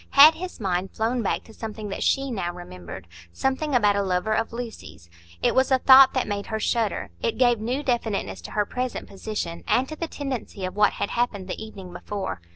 [0.17, 4.51] Had his mind flown back to something that she now remembered,—something about a lover of
[4.51, 5.11] Lucy's?
[5.43, 9.07] It was a thought that made her shudder; it gave new definiteness to her present
[9.07, 12.41] position, and to the tendency of what had happened the evening before.